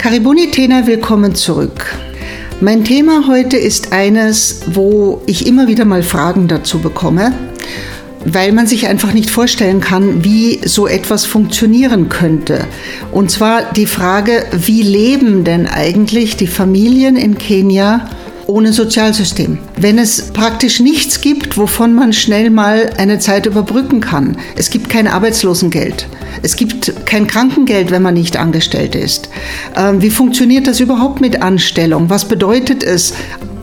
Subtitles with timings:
[0.00, 1.94] Karibuni Tena, willkommen zurück.
[2.62, 7.34] Mein Thema heute ist eines, wo ich immer wieder mal Fragen dazu bekomme,
[8.24, 12.66] weil man sich einfach nicht vorstellen kann, wie so etwas funktionieren könnte.
[13.12, 18.08] Und zwar die Frage, wie leben denn eigentlich die Familien in Kenia
[18.50, 19.58] ohne Sozialsystem.
[19.76, 24.36] Wenn es praktisch nichts gibt, wovon man schnell mal eine Zeit überbrücken kann.
[24.56, 26.06] Es gibt kein Arbeitslosengeld.
[26.42, 29.30] Es gibt kein Krankengeld, wenn man nicht angestellt ist.
[29.76, 32.10] Ähm, wie funktioniert das überhaupt mit Anstellung?
[32.10, 33.14] Was bedeutet es,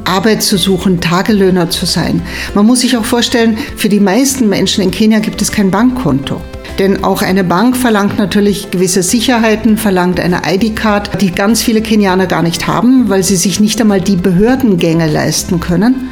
[0.06, 2.22] Arbeit zu suchen, Tagelöhner zu sein?
[2.54, 6.42] Man muss sich auch vorstellen, für die meisten Menschen in Kenia gibt es kein Bankkonto.
[6.80, 12.28] Denn auch eine Bank verlangt natürlich gewisse Sicherheiten, verlangt eine ID-Card, die ganz viele Kenianer
[12.28, 16.12] gar nicht haben, weil sie sich nicht einmal die Behördengänge leisten können.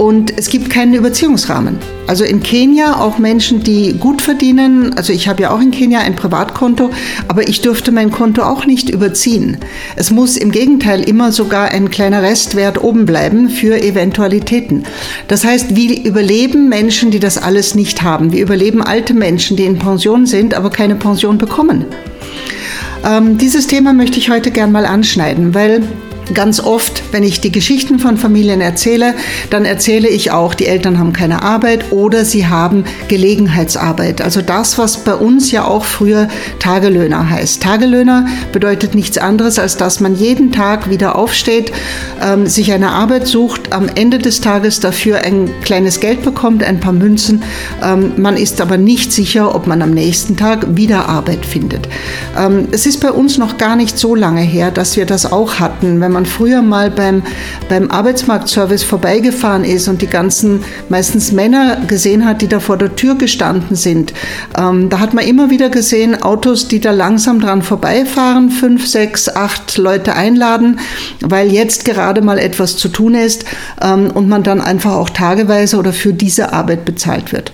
[0.00, 1.76] Und es gibt keinen Überziehungsrahmen.
[2.06, 4.94] Also in Kenia auch Menschen, die gut verdienen.
[4.96, 6.88] Also ich habe ja auch in Kenia ein Privatkonto,
[7.28, 9.58] aber ich dürfte mein Konto auch nicht überziehen.
[9.96, 14.84] Es muss im Gegenteil immer sogar ein kleiner Restwert oben bleiben für Eventualitäten.
[15.28, 18.32] Das heißt, wie überleben Menschen, die das alles nicht haben?
[18.32, 21.84] Wie überleben alte Menschen, die in Pension sind, aber keine Pension bekommen?
[23.04, 25.82] Ähm, dieses Thema möchte ich heute gern mal anschneiden, weil
[26.34, 29.14] Ganz oft, wenn ich die Geschichten von Familien erzähle,
[29.50, 34.20] dann erzähle ich auch, die Eltern haben keine Arbeit oder sie haben Gelegenheitsarbeit.
[34.20, 36.28] Also das, was bei uns ja auch früher
[36.58, 37.62] Tagelöhner heißt.
[37.62, 41.72] Tagelöhner bedeutet nichts anderes, als dass man jeden Tag wieder aufsteht,
[42.22, 46.80] ähm, sich eine Arbeit sucht, am Ende des Tages dafür ein kleines Geld bekommt, ein
[46.80, 47.42] paar Münzen.
[47.82, 51.88] Ähm, man ist aber nicht sicher, ob man am nächsten Tag wieder Arbeit findet.
[52.38, 55.54] Ähm, es ist bei uns noch gar nicht so lange her, dass wir das auch
[55.58, 57.22] hatten, wenn man man früher mal beim,
[57.70, 62.94] beim Arbeitsmarktservice vorbeigefahren ist und die ganzen meistens Männer gesehen hat, die da vor der
[62.94, 64.12] Tür gestanden sind,
[64.58, 69.28] ähm, da hat man immer wieder gesehen, Autos, die da langsam dran vorbeifahren, fünf, sechs,
[69.28, 70.80] acht Leute einladen,
[71.22, 73.46] weil jetzt gerade mal etwas zu tun ist
[73.80, 77.52] ähm, und man dann einfach auch tageweise oder für diese Arbeit bezahlt wird.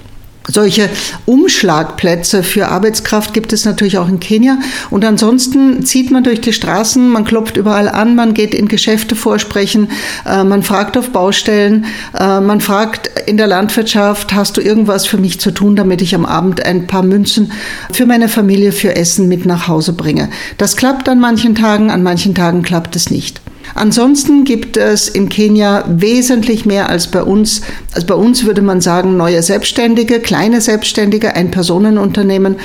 [0.49, 0.89] Solche
[1.25, 4.59] Umschlagplätze für Arbeitskraft gibt es natürlich auch in Kenia.
[4.91, 9.17] Und ansonsten zieht man durch die Straßen, man klopft überall an, man geht in Geschäfte
[9.17, 9.91] vorsprechen,
[10.25, 11.87] äh, man fragt auf Baustellen,
[12.19, 16.15] äh, man fragt in der Landwirtschaft, hast du irgendwas für mich zu tun, damit ich
[16.15, 17.53] am Abend ein paar Münzen
[17.93, 20.31] für meine Familie für Essen mit nach Hause bringe.
[20.59, 23.41] Das klappt an manchen Tagen, an manchen Tagen klappt es nicht.
[23.75, 27.63] Ansonsten gibt es in Kenia wesentlich mehr als bei uns.
[27.95, 32.57] Also bei uns würde man sagen, neue Selbstständige, kleine Selbstständige, ein Personenunternehmen.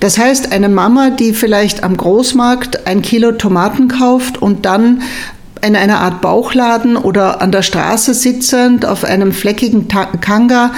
[0.00, 5.02] Das heißt, eine Mama, die vielleicht am Großmarkt ein Kilo Tomaten kauft und dann
[5.64, 10.72] in einer Art Bauchladen oder an der Straße sitzend auf einem fleckigen Kanga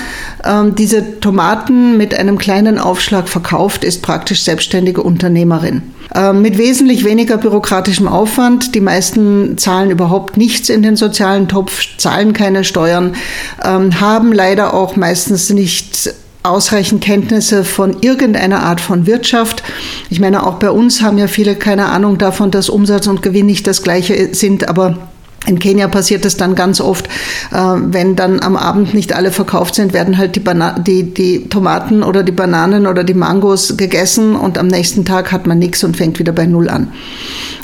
[0.45, 5.83] ähm, diese Tomaten mit einem kleinen Aufschlag verkauft, ist praktisch selbstständige Unternehmerin.
[6.15, 8.75] Ähm, mit wesentlich weniger bürokratischem Aufwand.
[8.75, 13.17] Die meisten zahlen überhaupt nichts in den sozialen Topf, zahlen keine Steuern,
[13.65, 16.15] ähm, haben leider auch meistens nicht
[16.49, 19.63] ausreichend Kenntnisse von irgendeiner Art von Wirtschaft.
[20.11, 23.47] Ich meine, auch bei uns haben ja viele keine Ahnung davon, dass Umsatz und Gewinn
[23.47, 24.99] nicht das gleiche sind, aber
[25.47, 27.07] in Kenia passiert es dann ganz oft,
[27.53, 30.43] äh, wenn dann am Abend nicht alle verkauft sind, werden halt die,
[30.87, 35.47] die, die, Tomaten oder die Bananen oder die Mangos gegessen und am nächsten Tag hat
[35.47, 36.93] man nichts und fängt wieder bei Null an.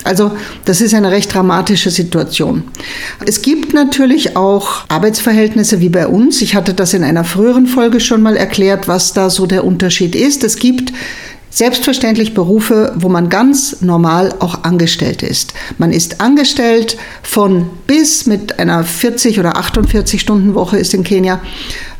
[0.04, 0.32] Also
[0.64, 2.64] das ist eine recht dramatische Situation.
[3.26, 6.42] Es gibt natürlich auch Arbeitsverhältnisse wie bei uns.
[6.42, 10.14] Ich hatte das in einer früheren Folge schon mal erklärt, was da so der Unterschied
[10.14, 10.42] ist.
[10.44, 10.92] Es gibt
[11.54, 15.52] Selbstverständlich Berufe, wo man ganz normal auch angestellt ist.
[15.76, 21.40] Man ist angestellt von bis mit einer 40 oder 48 Stunden Woche ist in Kenia.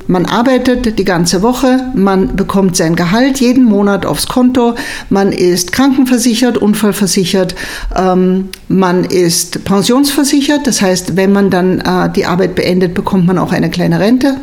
[0.06, 4.74] Man arbeitet die ganze Woche, man bekommt sein Gehalt jeden Monat aufs Konto,
[5.10, 7.54] man ist krankenversichert, unfallversichert,
[7.94, 10.66] ähm, man ist pensionsversichert.
[10.66, 14.38] Das heißt, wenn man dann äh, die Arbeit beendet, bekommt man auch eine kleine Rente.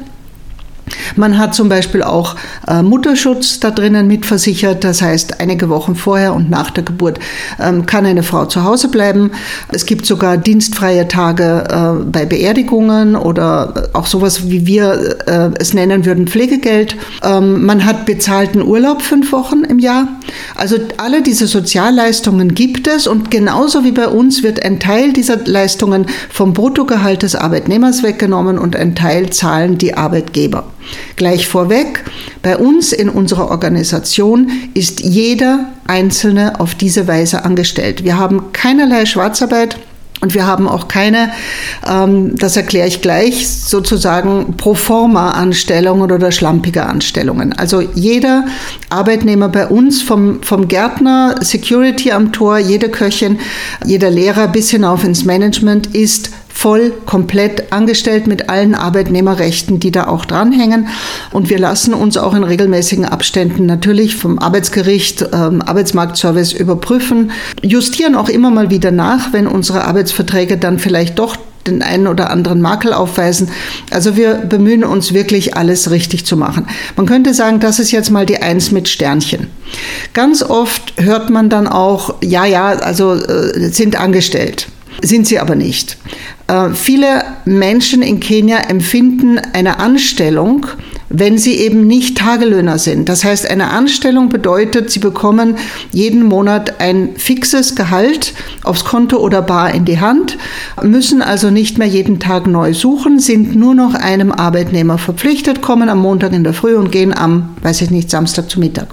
[1.15, 2.35] Man hat zum Beispiel auch
[2.67, 4.83] äh, Mutterschutz da drinnen mitversichert.
[4.83, 7.19] Das heißt, einige Wochen vorher und nach der Geburt
[7.59, 9.31] ähm, kann eine Frau zu Hause bleiben.
[9.71, 15.73] Es gibt sogar dienstfreie Tage äh, bei Beerdigungen oder auch sowas, wie wir äh, es
[15.73, 16.95] nennen würden, Pflegegeld.
[17.23, 20.07] Ähm, man hat bezahlten Urlaub fünf Wochen im Jahr.
[20.55, 25.37] Also alle diese Sozialleistungen gibt es und genauso wie bei uns wird ein Teil dieser
[25.45, 30.65] Leistungen vom Bruttogehalt des Arbeitnehmers weggenommen und ein Teil zahlen die Arbeitgeber.
[31.15, 32.03] Gleich vorweg,
[32.41, 38.03] bei uns in unserer Organisation ist jeder Einzelne auf diese Weise angestellt.
[38.03, 39.77] Wir haben keinerlei Schwarzarbeit.
[40.21, 41.31] Und wir haben auch keine,
[41.89, 47.53] ähm, das erkläre ich gleich, sozusagen pro forma Anstellungen oder schlampige Anstellungen.
[47.53, 48.45] Also jeder
[48.89, 53.39] Arbeitnehmer bei uns, vom, vom Gärtner, Security am Tor, jede Köchin,
[53.85, 60.07] jeder Lehrer bis hinauf ins Management ist voll, komplett angestellt mit allen Arbeitnehmerrechten, die da
[60.07, 60.89] auch dranhängen.
[61.31, 68.15] Und wir lassen uns auch in regelmäßigen Abständen natürlich vom Arbeitsgericht, ähm, Arbeitsmarktservice überprüfen, justieren
[68.15, 72.59] auch immer mal wieder nach, wenn unsere Arbeitsverträge dann vielleicht doch den einen oder anderen
[72.59, 73.49] Makel aufweisen.
[73.89, 76.67] Also wir bemühen uns wirklich alles richtig zu machen.
[76.97, 79.47] Man könnte sagen, das ist jetzt mal die Eins mit Sternchen.
[80.13, 84.67] Ganz oft hört man dann auch, ja, ja, also äh, sind angestellt.
[85.01, 85.97] Sind sie aber nicht.
[86.47, 90.65] Äh, viele Menschen in Kenia empfinden eine Anstellung,
[91.09, 93.09] wenn sie eben nicht Tagelöhner sind.
[93.09, 95.55] Das heißt, eine Anstellung bedeutet, sie bekommen
[95.91, 100.37] jeden Monat ein fixes Gehalt aufs Konto oder bar in die Hand,
[100.83, 105.89] müssen also nicht mehr jeden Tag neu suchen, sind nur noch einem Arbeitnehmer verpflichtet, kommen
[105.89, 108.87] am Montag in der Früh und gehen am, weiß ich nicht, Samstag zu Mittag.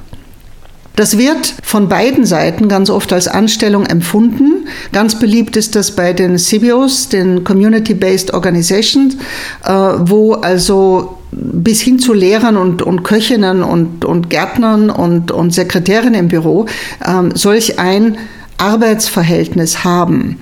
[0.97, 4.67] Das wird von beiden Seiten ganz oft als Anstellung empfunden.
[4.93, 9.17] Ganz beliebt ist das bei den CBOs, den Community-Based Organizations,
[9.65, 15.53] äh, wo also bis hin zu Lehrern und, und Köchinnen und, und Gärtnern und, und
[15.53, 16.67] Sekretärinnen im Büro
[17.07, 18.17] ähm, solch ein
[18.59, 20.39] Arbeitsverhältnis haben.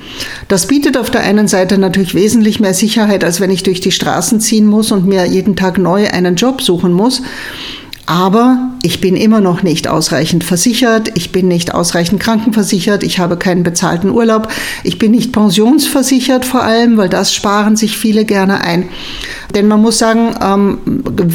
[0.47, 3.91] Das bietet auf der einen Seite natürlich wesentlich mehr Sicherheit, als wenn ich durch die
[3.91, 7.23] Straßen ziehen muss und mir jeden Tag neu einen Job suchen muss.
[8.07, 13.39] Aber ich bin immer noch nicht ausreichend versichert, ich bin nicht ausreichend krankenversichert, ich habe
[13.39, 14.49] keinen bezahlten Urlaub,
[14.83, 18.91] ich bin nicht pensionsversichert vor allem, weil das sparen sich viele gerne ein.
[19.55, 20.79] Denn man muss sagen, ähm,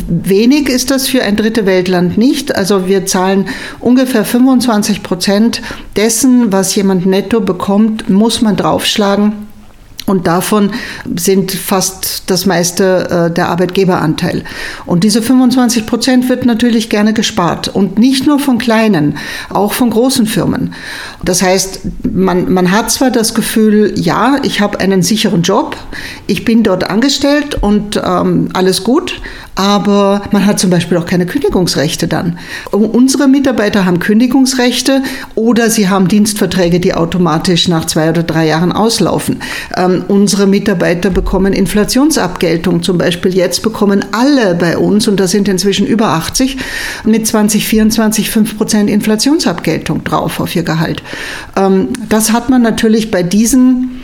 [0.07, 2.55] wenig ist das für ein dritte Weltland nicht.
[2.55, 3.47] Also wir zahlen
[3.79, 5.61] ungefähr 25 Prozent
[5.95, 9.48] dessen, was jemand netto bekommt, muss man draufschlagen
[10.09, 10.71] und davon
[11.15, 14.43] sind fast das meiste äh, der Arbeitgeberanteil.
[14.85, 17.67] Und diese 25 Prozent wird natürlich gerne gespart.
[17.67, 19.17] Und nicht nur von kleinen,
[19.49, 20.73] auch von großen Firmen.
[21.23, 25.77] Das heißt, man, man hat zwar das Gefühl, ja, ich habe einen sicheren Job,
[26.25, 29.21] ich bin dort angestellt und ähm, alles gut,
[29.59, 32.39] aber man hat zum Beispiel auch keine Kündigungsrechte dann.
[32.71, 35.03] Unsere Mitarbeiter haben Kündigungsrechte
[35.35, 39.41] oder sie haben Dienstverträge, die automatisch nach zwei oder drei Jahren auslaufen.
[39.75, 42.83] Ähm, unsere Mitarbeiter bekommen Inflationsabgeltung.
[42.83, 46.55] Zum Beispiel jetzt bekommen alle bei uns, und da sind inzwischen über 80,
[47.03, 51.03] mit 2024 5 Prozent Inflationsabgeltung drauf auf ihr Gehalt.
[51.57, 53.99] Ähm, das hat man natürlich bei diesen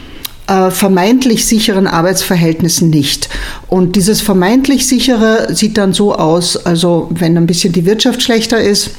[0.47, 3.30] äh, vermeintlich sicheren Arbeitsverhältnissen nicht.
[3.68, 8.59] Und dieses vermeintlich sichere sieht dann so aus, also wenn ein bisschen die Wirtschaft schlechter
[8.59, 8.92] ist,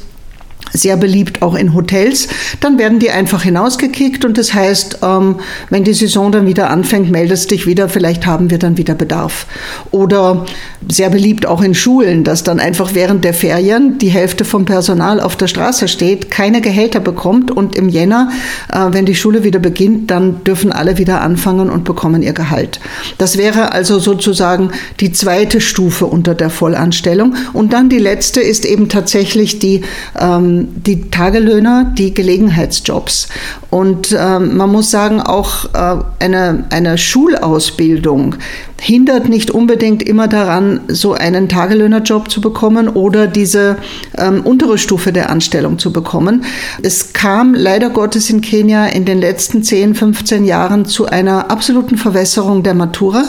[0.77, 2.29] sehr beliebt auch in Hotels,
[2.61, 5.37] dann werden die einfach hinausgekickt und das heißt, ähm,
[5.71, 9.47] wenn die Saison dann wieder anfängt, meldest dich wieder, vielleicht haben wir dann wieder Bedarf.
[9.91, 10.47] Oder
[10.89, 15.21] sehr beliebt auch in Schulen, dass dann einfach während der Ferien die Hälfte vom Personal
[15.21, 18.31] auf der Straße steht, keine Gehälter bekommt und im Jänner,
[18.73, 22.81] äh, wenn die Schule wieder beginnt, dann dürfen alle wieder anfangen und bekommen ihr Gehalt.
[23.19, 24.71] Das wäre also sozusagen
[25.01, 27.35] die zweite Stufe unter der Vollanstellung.
[27.53, 29.83] Und dann die letzte ist eben tatsächlich die
[30.19, 33.29] ähm, die Tagelöhner, die Gelegenheitsjobs.
[33.71, 38.37] Und äh, man muss sagen, auch äh, eine, eine Schulausbildung
[38.81, 43.79] hindert nicht unbedingt immer daran, so einen Tagelöhnerjob zu bekommen oder diese
[44.19, 46.45] ähm, untere Stufe der Anstellung zu bekommen.
[46.83, 51.97] Es kam leider Gottes in Kenia in den letzten 10, 15 Jahren zu einer absoluten
[51.97, 53.25] Verwässerung der Matura.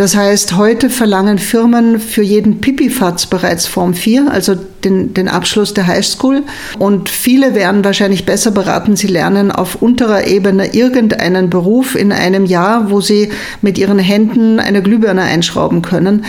[0.00, 5.74] Das heißt, heute verlangen Firmen für jeden Pipifatz bereits Form 4, also den, den Abschluss
[5.74, 6.42] der Highschool.
[6.78, 12.46] Und viele wären wahrscheinlich besser beraten, sie lernen auf unterer Ebene irgendeinen Beruf in einem
[12.46, 13.28] Jahr, wo sie
[13.60, 16.24] mit ihren Händen eine Glühbirne einschrauben können,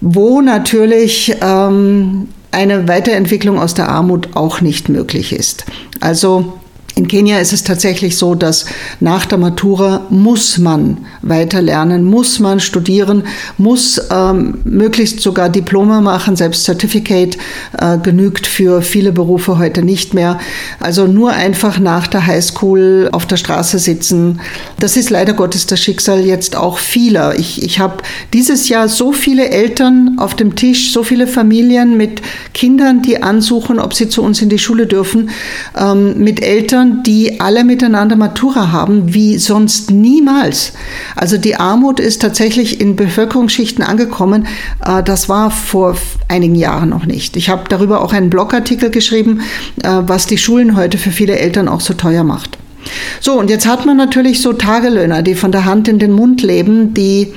[0.00, 5.66] wo natürlich ähm, eine Weiterentwicklung aus der Armut auch nicht möglich ist.
[6.00, 6.54] Also
[6.94, 8.66] in Kenia ist es tatsächlich so, dass
[9.00, 13.24] nach der Matura muss man weiter lernen, muss man studieren,
[13.56, 17.38] muss ähm, möglichst sogar Diplome machen, selbst Certificate
[17.78, 20.38] äh, genügt für viele Berufe heute nicht mehr.
[20.80, 24.40] Also nur einfach nach der Highschool auf der Straße sitzen,
[24.78, 27.38] das ist leider Gottes das Schicksal jetzt auch vieler.
[27.38, 27.98] Ich, ich habe
[28.32, 32.20] dieses Jahr so viele Eltern auf dem Tisch, so viele Familien mit
[32.52, 35.30] Kindern, die ansuchen, ob sie zu uns in die Schule dürfen,
[35.78, 40.72] ähm, mit Eltern, Kindern, die alle miteinander Matura haben, wie sonst niemals.
[41.16, 44.46] Also die Armut ist tatsächlich in Bevölkerungsschichten angekommen.
[44.84, 45.96] Äh, das war vor
[46.28, 47.36] einigen Jahren noch nicht.
[47.36, 49.42] Ich habe darüber auch einen Blogartikel geschrieben,
[49.82, 52.58] äh, was die Schulen heute für viele Eltern auch so teuer macht.
[53.20, 56.42] So, und jetzt hat man natürlich so Tagelöhner, die von der Hand in den Mund
[56.42, 57.32] leben, die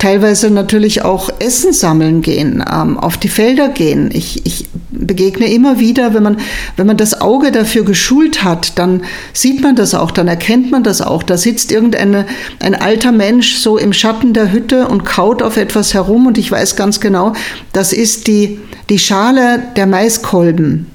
[0.00, 4.10] teilweise natürlich auch Essen sammeln gehen, ähm, auf die Felder gehen.
[4.12, 6.38] Ich, ich begegne immer wieder, wenn man,
[6.76, 9.02] wenn man das Auge dafür geschult hat, dann
[9.32, 11.22] sieht man das auch, dann erkennt man das auch.
[11.22, 12.24] Da sitzt irgendein
[12.60, 16.50] ein alter Mensch so im Schatten der Hütte und kaut auf etwas herum und ich
[16.50, 17.34] weiß ganz genau,
[17.72, 20.86] das ist die, die Schale der Maiskolben.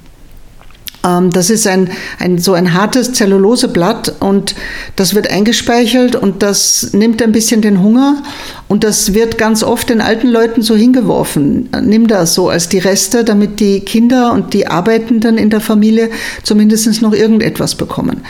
[1.06, 4.54] Ähm, das ist ein, ein, so ein hartes Zelluloseblatt und
[4.96, 8.22] das wird eingespeichelt und das nimmt ein bisschen den Hunger
[8.68, 11.68] und das wird ganz oft den alten Leuten so hingeworfen.
[11.82, 16.10] Nimm das so als die Reste, damit die Kinder und die Arbeitenden in der Familie
[16.42, 18.22] zumindest noch irgendetwas bekommen.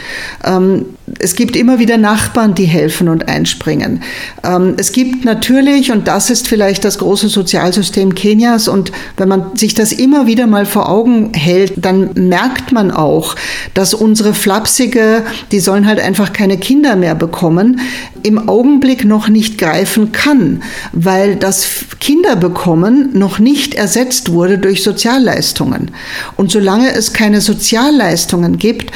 [0.45, 0.87] Ähm,
[1.19, 4.03] es gibt immer wieder Nachbarn, die helfen und einspringen.
[4.43, 9.57] Ähm, es gibt natürlich, und das ist vielleicht das große Sozialsystem Kenias, und wenn man
[9.57, 13.37] sich das immer wieder mal vor Augen hält, dann merkt man auch,
[13.75, 17.81] dass unsere Flapsige, die sollen halt einfach keine Kinder mehr bekommen,
[18.23, 21.67] im Augenblick noch nicht greifen kann, weil das
[22.01, 25.91] Kinderbekommen noch nicht ersetzt wurde durch Sozialleistungen.
[26.37, 28.93] Und solange es keine Sozialleistungen gibt,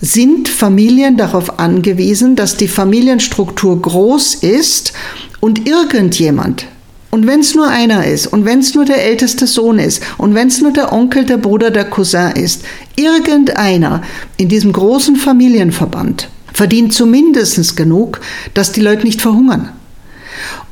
[0.00, 4.92] sind Familien darauf angewiesen, dass die Familienstruktur groß ist
[5.40, 6.66] und irgendjemand,
[7.14, 10.34] und wenn es nur einer ist, und wenn es nur der älteste Sohn ist, und
[10.34, 12.64] wenn es nur der Onkel, der Bruder, der Cousin ist,
[12.96, 14.02] irgendeiner
[14.36, 18.20] in diesem großen Familienverband verdient zumindest genug,
[18.54, 19.68] dass die Leute nicht verhungern.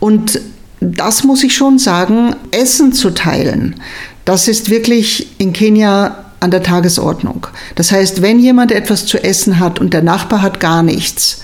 [0.01, 0.41] Und
[0.81, 3.77] das muss ich schon sagen, Essen zu teilen,
[4.25, 7.47] das ist wirklich in Kenia an der Tagesordnung.
[7.77, 11.43] Das heißt, wenn jemand etwas zu essen hat und der Nachbar hat gar nichts,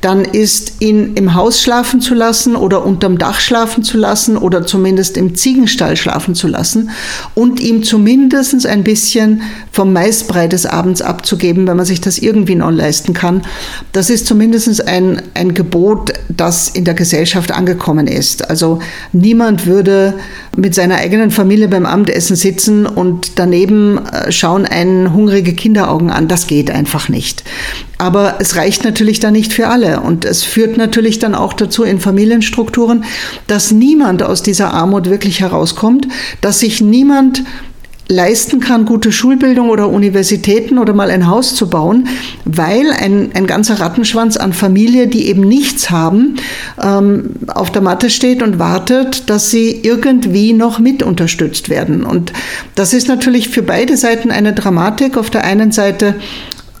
[0.00, 4.64] dann ist ihn im Haus schlafen zu lassen oder unterm Dach schlafen zu lassen oder
[4.64, 6.90] zumindest im Ziegenstall schlafen zu lassen
[7.34, 12.54] und ihm zumindest ein bisschen vom Maisbrei des Abends abzugeben, wenn man sich das irgendwie
[12.54, 13.42] noch leisten kann.
[13.92, 18.48] Das ist zumindest ein, ein Gebot, das in der Gesellschaft angekommen ist.
[18.48, 18.78] Also
[19.12, 20.14] niemand würde
[20.56, 26.28] mit seiner eigenen Familie beim Abendessen sitzen und daneben äh, schauen einen hungrige Kinderaugen an.
[26.28, 27.44] Das geht einfach nicht.
[27.98, 30.00] Aber es reicht natürlich dann nicht für alle.
[30.00, 33.04] Und es führt natürlich dann auch dazu in Familienstrukturen,
[33.46, 36.08] dass niemand aus dieser Armut wirklich herauskommt,
[36.40, 37.42] dass sich niemand
[38.08, 42.08] leisten kann, gute Schulbildung oder Universitäten oder mal ein Haus zu bauen,
[42.44, 46.36] weil ein, ein ganzer Rattenschwanz an Familie, die eben nichts haben,
[46.82, 52.02] ähm, auf der Matte steht und wartet, dass sie irgendwie noch mit unterstützt werden.
[52.02, 52.32] Und
[52.74, 55.18] das ist natürlich für beide Seiten eine Dramatik.
[55.18, 56.14] Auf der einen Seite,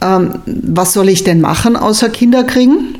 [0.00, 2.97] ähm, was soll ich denn machen außer Kinder kriegen?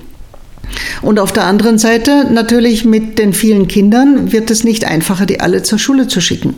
[1.02, 5.40] Und auf der anderen Seite natürlich mit den vielen Kindern wird es nicht einfacher, die
[5.40, 6.56] alle zur Schule zu schicken.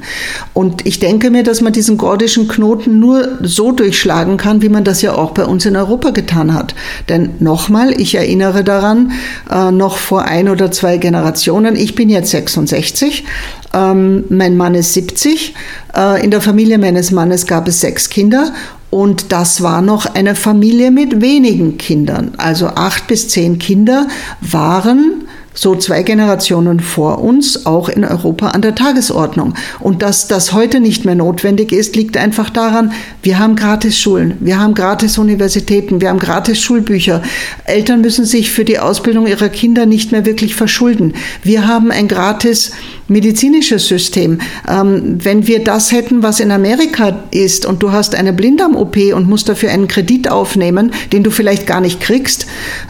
[0.55, 4.85] Und ich denke mir, dass man diesen gordischen Knoten nur so durchschlagen kann, wie man
[4.85, 6.75] das ja auch bei uns in Europa getan hat.
[7.09, 9.13] Denn nochmal, ich erinnere daran,
[9.51, 13.25] äh, noch vor ein oder zwei Generationen, ich bin jetzt 66,
[13.73, 15.55] ähm, mein Mann ist 70,
[15.97, 18.53] äh, in der Familie meines Mannes gab es sechs Kinder
[18.91, 22.33] und das war noch eine Familie mit wenigen Kindern.
[22.37, 24.09] Also acht bis zehn Kinder
[24.41, 29.55] waren so zwei Generationen vor uns auch in Europa an der Tagesordnung.
[29.81, 32.93] Und dass das heute nicht mehr notwendig ist, liegt einfach daran,
[33.23, 37.23] wir haben gratis Schulen, wir haben gratis Universitäten, wir haben gratis Schulbücher.
[37.65, 41.15] Eltern müssen sich für die Ausbildung ihrer Kinder nicht mehr wirklich verschulden.
[41.43, 42.73] Wir haben ein gratis
[43.11, 44.41] medizinisches System.
[44.69, 49.29] Ähm, wenn wir das hätten, was in Amerika ist, und du hast eine Blinddarm-OP und
[49.29, 52.47] musst dafür einen Kredit aufnehmen, den du vielleicht gar nicht kriegst,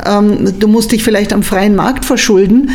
[0.07, 2.71] ähm, du musst dich vielleicht am freien Markt verschulden,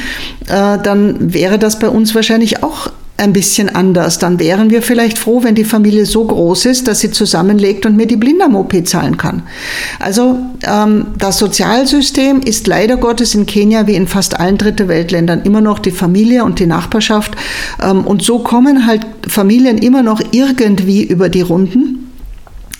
[0.47, 4.19] äh, dann wäre das bei uns wahrscheinlich auch ein bisschen anders.
[4.19, 7.95] Dann wären wir vielleicht froh, wenn die Familie so groß ist, dass sie zusammenlegt und
[7.95, 9.43] mir die Blinddarm-OP zahlen kann.
[9.99, 15.43] Also ähm, das Sozialsystem ist leider Gottes in Kenia wie in fast allen Dritte Weltländern
[15.43, 17.35] immer noch die Familie und die Nachbarschaft.
[17.81, 22.04] Ähm, und so kommen halt Familien immer noch irgendwie über die Runden.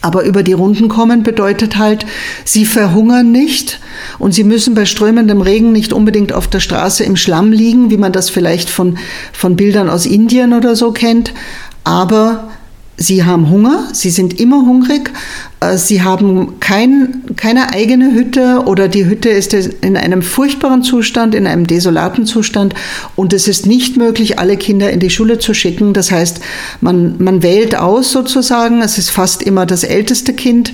[0.05, 2.05] Aber über die Runden kommen bedeutet halt,
[2.43, 3.79] sie verhungern nicht
[4.19, 7.97] und sie müssen bei strömendem Regen nicht unbedingt auf der Straße im Schlamm liegen, wie
[7.97, 9.00] man das vielleicht von,
[9.33, 11.33] von Bildern aus Indien oder so kennt.
[11.83, 12.51] Aber
[12.97, 15.12] sie haben Hunger, sie sind immer hungrig,
[15.75, 21.47] sie haben kein, keine eigene Hütte oder die Hütte ist in einem furchtbaren Zustand, in
[21.47, 22.74] einem desolaten Zustand.
[23.15, 25.93] Und es ist nicht möglich, alle Kinder in die Schule zu schicken.
[25.93, 26.41] Das heißt,
[26.81, 30.74] man, man wählt aus sozusagen, es ist fast immer das älteste Kind,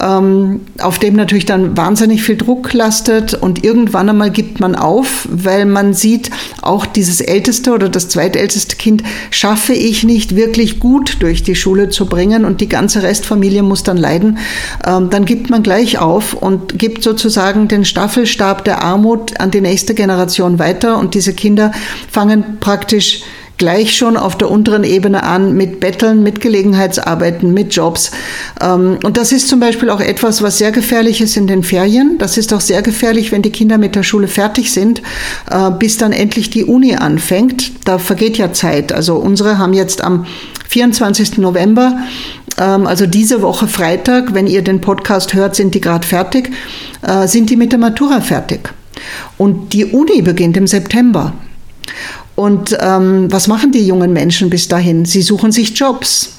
[0.00, 3.34] ähm, auf dem natürlich dann wahnsinnig viel Druck lastet.
[3.34, 6.30] Und irgendwann einmal gibt man auf, weil man sieht,
[6.62, 11.88] auch dieses älteste oder das zweitälteste Kind schaffe ich nicht wirklich gut durch die Schule
[11.88, 12.44] zu bringen.
[12.44, 14.38] Und die ganze Restfamilie muss dann leiden
[14.86, 19.60] ähm, dann gibt man gleich auf und gibt sozusagen den Staffelstab der Armut an die
[19.60, 21.72] nächste Generation weiter und diese Kinder
[22.10, 23.22] fangen praktisch
[23.56, 28.12] gleich schon auf der unteren Ebene an mit Betteln, mit Gelegenheitsarbeiten, mit Jobs.
[28.60, 32.18] Ähm, und das ist zum Beispiel auch etwas, was sehr gefährlich ist in den Ferien.
[32.18, 35.02] Das ist auch sehr gefährlich, wenn die Kinder mit der Schule fertig sind,
[35.50, 37.72] äh, bis dann endlich die Uni anfängt.
[37.84, 38.92] Da vergeht ja Zeit.
[38.92, 40.24] Also unsere haben jetzt am
[40.68, 41.38] 24.
[41.38, 41.98] November
[42.86, 46.50] also diese Woche Freitag, wenn ihr den Podcast hört, sind die gerade fertig,
[47.02, 48.72] äh, sind die mit der Matura fertig.
[49.36, 51.32] Und die Uni beginnt im September.
[52.34, 55.04] Und ähm, was machen die jungen Menschen bis dahin?
[55.04, 56.30] Sie suchen sich Jobs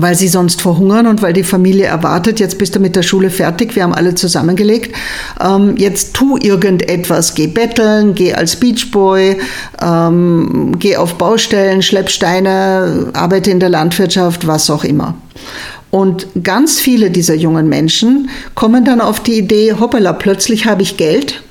[0.00, 3.30] weil sie sonst verhungern und weil die Familie erwartet, jetzt bist du mit der Schule
[3.30, 4.94] fertig, wir haben alle zusammengelegt,
[5.40, 9.38] ähm, jetzt tu irgendetwas, geh betteln, geh als Beachboy,
[9.82, 15.14] ähm, geh auf Baustellen, schlepp Steine, arbeite in der Landwirtschaft, was auch immer.
[15.90, 20.96] Und ganz viele dieser jungen Menschen kommen dann auf die Idee, hoppala, plötzlich habe ich
[20.96, 21.42] Geld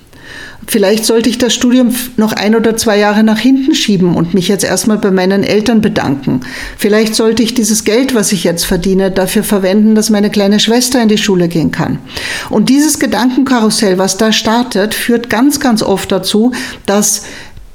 [0.70, 4.50] Vielleicht sollte ich das Studium noch ein oder zwei Jahre nach hinten schieben und mich
[4.50, 6.42] jetzt erstmal bei meinen Eltern bedanken.
[6.78, 11.02] Vielleicht sollte ich dieses Geld, was ich jetzt verdiene, dafür verwenden, dass meine kleine Schwester
[11.02, 12.00] in die Schule gehen kann.
[12.50, 16.52] Und dieses Gedankenkarussell, was da startet, führt ganz, ganz oft dazu,
[16.86, 17.24] dass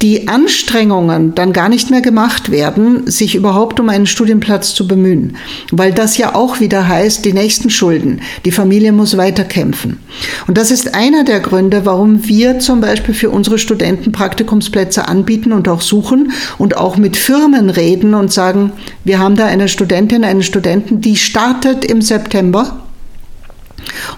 [0.02, 5.36] die Anstrengungen dann gar nicht mehr gemacht werden, sich überhaupt um einen Studienplatz zu bemühen.
[5.70, 8.20] Weil das ja auch wieder heißt, die nächsten Schulden.
[8.44, 10.00] Die Familie muss weiterkämpfen.
[10.48, 15.52] Und das ist einer der Gründe, warum wir zum Beispiel für unsere Studenten Praktikumsplätze anbieten
[15.52, 18.72] und auch suchen und auch mit Firmen reden und sagen,
[19.04, 22.82] wir haben da eine Studentin, einen Studenten, die startet im September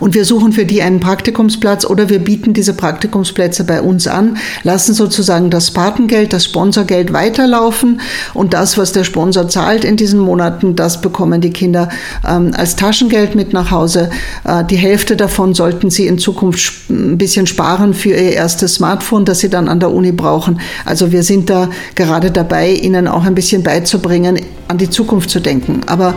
[0.01, 4.37] und wir suchen für die einen Praktikumsplatz oder wir bieten diese Praktikumsplätze bei uns an,
[4.63, 8.01] lassen sozusagen das Patengeld, das Sponsorgeld weiterlaufen
[8.35, 11.89] und das, was der Sponsor zahlt in diesen Monaten, das bekommen die Kinder
[12.27, 14.11] ähm, als Taschengeld mit nach Hause.
[14.45, 19.25] Äh, die Hälfte davon sollten sie in Zukunft ein bisschen sparen für ihr erstes Smartphone,
[19.25, 20.61] das sie dann an der Uni brauchen.
[20.85, 25.41] Also wir sind da gerade dabei, ihnen auch ein bisschen beizubringen, an die Zukunft zu
[25.41, 25.81] denken.
[25.87, 26.15] Aber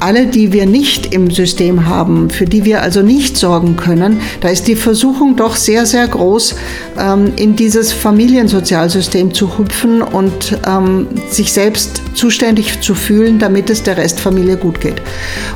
[0.00, 4.48] alle, die wir nicht im System haben, für die wir also nicht sorgen können, da
[4.48, 6.54] ist die Versuchung doch sehr, sehr groß,
[6.98, 13.82] ähm, in dieses Familiensozialsystem zu hüpfen und ähm, sich selbst zuständig zu fühlen, damit es
[13.82, 15.02] der Restfamilie gut geht.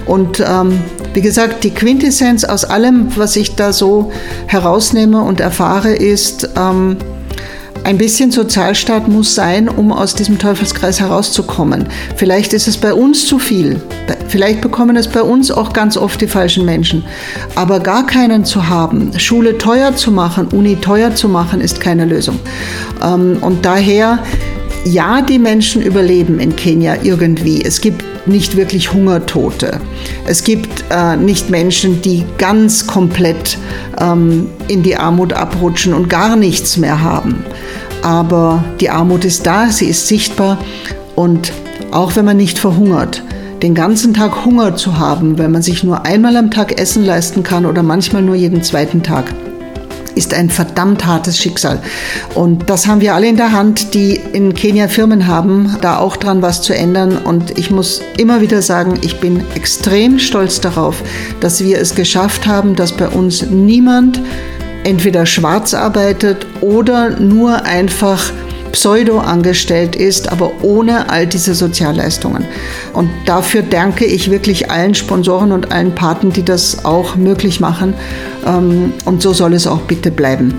[0.07, 0.81] Und ähm,
[1.15, 4.13] wie gesagt, die Quintessenz aus allem, was ich da so
[4.47, 6.49] herausnehme und erfahre, ist,
[7.85, 11.87] ein bisschen Sozialstaat muss sein, um aus diesem Teufelskreis herauszukommen.
[12.17, 13.81] Vielleicht ist es bei uns zu viel.
[14.29, 17.05] Vielleicht bekommen es bei uns auch ganz oft die falschen Menschen.
[17.55, 22.05] Aber gar keinen zu haben, Schule teuer zu machen, Uni teuer zu machen, ist keine
[22.05, 22.39] Lösung.
[23.03, 24.21] Ähm, und daher,
[24.85, 27.63] ja, die Menschen überleben in Kenia irgendwie.
[27.63, 29.81] Es gibt nicht wirklich Hungertote.
[30.27, 33.59] Es gibt äh, nicht Menschen, die ganz komplett
[34.01, 37.45] ähm, in die Armut abrutschen und gar nichts mehr haben.
[38.03, 40.59] Aber die Armut ist da, sie ist sichtbar
[41.15, 41.53] und
[41.93, 43.23] auch wenn man nicht verhungert,
[43.63, 47.45] den ganzen Tag Hunger zu haben, wenn man sich nur einmal am Tag Essen leisten
[47.45, 49.33] kann oder manchmal nur jeden zweiten Tag,
[50.15, 51.81] ist ein verdammt hartes Schicksal.
[52.35, 56.17] Und das haben wir alle in der Hand, die in Kenia Firmen haben, da auch
[56.17, 57.17] dran was zu ändern.
[57.17, 61.03] Und ich muss immer wieder sagen, ich bin extrem stolz darauf,
[61.41, 64.21] dass wir es geschafft haben, dass bei uns niemand
[64.85, 68.33] entweder schwarz arbeitet oder nur einfach
[68.73, 72.45] pseudo angestellt ist, aber ohne all diese Sozialleistungen.
[72.93, 77.95] Und dafür danke ich wirklich allen Sponsoren und allen Paten, die das auch möglich machen.
[78.47, 80.55] Ähm, und so soll es auch bitte bleiben.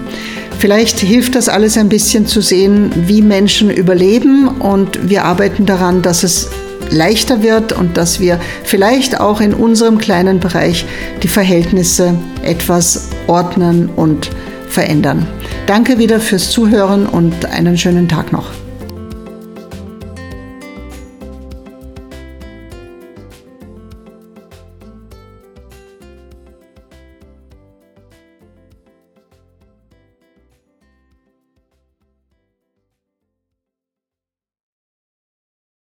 [0.59, 6.01] Vielleicht hilft das alles ein bisschen zu sehen, wie Menschen überleben und wir arbeiten daran,
[6.01, 6.49] dass es
[6.89, 10.85] leichter wird und dass wir vielleicht auch in unserem kleinen Bereich
[11.21, 14.29] die Verhältnisse etwas ordnen und
[14.73, 15.25] verändern.
[15.67, 18.62] Danke wieder fürs Zuhören und einen schönen Tag noch.